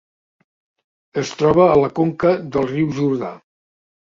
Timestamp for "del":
2.57-2.69